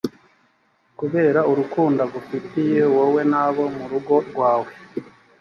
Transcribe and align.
kubera 0.99 1.39
urukundo 1.51 1.99
agufitiye, 2.07 2.81
wowe 2.95 3.21
n’abo 3.31 3.63
mu 3.75 3.85
rugo 3.91 4.15
rwawe, 4.27 4.71